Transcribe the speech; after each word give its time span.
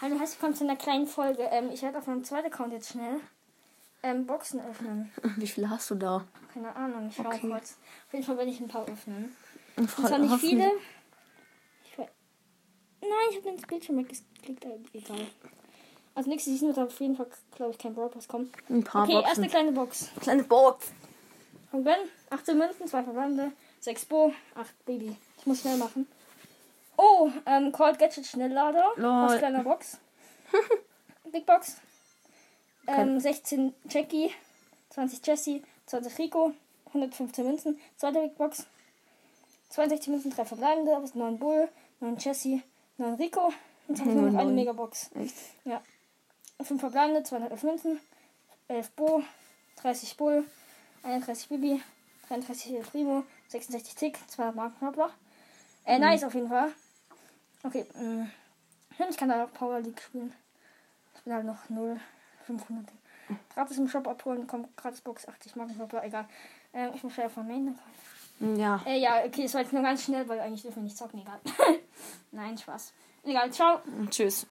Hallo, 0.00 0.18
herzlich 0.18 0.38
willkommen 0.40 0.54
zu 0.56 0.64
einer 0.64 0.76
kleinen 0.76 1.06
Folge. 1.06 1.42
Ähm, 1.50 1.70
ich 1.72 1.82
werde 1.82 1.98
auf 1.98 2.06
meinem 2.06 2.24
zweiten 2.24 2.46
Account 2.46 2.72
jetzt 2.72 2.90
schnell 2.90 3.20
ähm, 4.02 4.26
Boxen 4.26 4.60
öffnen. 4.60 5.10
Wie 5.36 5.46
viele 5.46 5.68
hast 5.70 5.90
du 5.90 5.96
da? 5.96 6.24
Keine 6.54 6.74
Ahnung, 6.74 7.08
ich 7.08 7.16
schau 7.16 7.26
Okay. 7.26 7.48
kurz. 7.48 7.76
Auf 8.06 8.12
jeden 8.12 8.24
Fall 8.24 8.36
werde 8.38 8.50
ich 8.50 8.60
ein 8.60 8.68
paar 8.68 8.86
öffnen. 8.88 9.34
Und 9.76 9.90
zwar 9.90 10.18
nicht 10.18 10.34
viele. 10.40 10.70
Ich 11.84 11.98
Nein, 13.00 13.10
ich 13.30 13.36
habe 13.36 13.50
den 13.50 13.60
Bildschirm 13.62 13.96
weggeklickt, 13.98 14.64
aber 14.66 14.76
egal. 14.92 15.26
Also 16.14 16.30
nächstes 16.30 16.52
Season 16.54 16.68
wird 16.74 16.78
auf 16.78 17.00
jeden 17.00 17.16
Fall, 17.16 17.26
glaube 17.54 17.72
ich, 17.72 17.78
kein 17.78 17.94
Brawl 17.94 18.08
Pass 18.10 18.26
kommen. 18.26 18.50
Ein 18.68 18.82
paar 18.82 19.04
Okay, 19.04 19.14
erste 19.14 19.28
Boxen. 19.42 19.48
kleine 19.50 19.72
Box. 19.72 20.10
Kleine 20.20 20.42
Box. 20.44 20.92
Von 21.70 21.84
Ben, 21.84 21.98
18 22.30 22.58
Münzen, 22.58 22.86
2 22.88 23.02
Verbande, 23.04 23.52
6 23.80 24.04
Bo, 24.06 24.32
8 24.54 24.84
Baby. 24.86 25.16
Ich 25.38 25.46
muss 25.46 25.60
schnell 25.60 25.76
machen. 25.76 26.06
Oh, 26.98 27.30
ähm, 27.46 27.70
Cold 27.70 27.96
Gadget 27.98 28.26
Schnelllader. 28.26 28.92
Lol. 28.96 29.24
Aus 29.26 29.38
kleiner 29.38 29.62
Box. 29.62 29.98
Big 31.32 31.46
Box. 31.46 31.76
Ähm, 32.88 33.20
16 33.20 33.72
Jackie, 33.88 34.32
20 34.90 35.24
Jessie, 35.24 35.62
20 35.86 36.18
Rico, 36.18 36.52
115 36.86 37.46
Münzen, 37.46 37.78
zweite 37.96 38.20
Big 38.20 38.36
Box. 38.36 38.66
62 39.70 40.08
Münzen, 40.08 40.30
3 40.32 40.44
verbleibende, 40.44 40.90
das 40.90 41.04
ist 41.04 41.14
9 41.14 41.38
Bull, 41.38 41.68
9 42.00 42.16
Jessie, 42.18 42.62
9 42.96 43.14
Rico. 43.14 43.52
Und 43.86 44.00
haben 44.00 44.14
wir 44.14 44.30
noch 44.32 44.40
eine. 44.40 44.50
Megabox. 44.50 45.10
Echt? 45.14 45.34
Ja. 45.64 45.80
5 46.60 46.80
verbleibende, 46.80 47.22
211 47.22 47.62
Münzen, 47.62 48.00
11 48.66 48.90
Bo, 48.92 49.22
30 49.82 50.16
Bull, 50.16 50.44
31 51.04 51.48
Bibi, 51.48 51.80
33 52.28 52.74
El 52.74 52.82
Primo, 52.82 53.22
66 53.48 53.94
Tick, 53.94 54.18
200 54.28 54.56
Marken 54.56 54.78
Knoblauch. 54.78 55.12
Äh, 55.84 55.98
nice 55.98 56.24
auf 56.24 56.34
jeden 56.34 56.48
Fall. 56.48 56.72
Okay, 57.64 57.86
mh. 57.94 58.28
ich 59.10 59.16
kann 59.16 59.28
da 59.28 59.44
auch 59.44 59.52
Power 59.52 59.80
League 59.80 60.00
spielen. 60.00 60.32
Ich 61.14 61.22
bin 61.22 61.32
halt 61.32 61.44
noch 61.44 61.68
0, 61.68 61.98
500. 62.46 62.86
Gratis 63.54 63.78
im 63.78 63.88
Shop 63.88 64.06
abholen, 64.06 64.46
kommt 64.46 64.74
gratis 64.76 65.00
Box, 65.00 65.28
80 65.28 65.56
Marken 65.56 65.74
Knoblauch, 65.74 66.02
egal. 66.02 66.26
Ähm, 66.72 66.92
ich 66.94 67.02
muss 67.02 67.12
schnell 67.12 67.28
von 67.28 67.46
Main. 67.46 67.78
Ja. 68.56 68.80
Äh, 68.86 69.00
ja, 69.00 69.24
okay, 69.24 69.44
es 69.44 69.54
war 69.54 69.62
jetzt 69.62 69.72
nur 69.72 69.82
ganz 69.82 70.04
schnell, 70.04 70.28
weil 70.28 70.40
eigentlich 70.40 70.62
dürfen 70.62 70.76
wir 70.76 70.84
nicht 70.84 70.96
zocken, 70.96 71.20
egal. 71.20 71.40
Nein, 72.32 72.56
Spaß. 72.56 72.92
Egal, 73.24 73.50
ciao. 73.52 73.80
Tschüss. 74.10 74.46